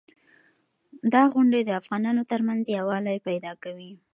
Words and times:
دا 1.13 1.23
غونډې 1.33 1.59
د 1.63 1.69
افغانانو 1.81 2.21
ترمنځ 2.31 2.63
یووالی 2.67 3.17
پیدا 3.27 3.51
کوي. 3.63 3.91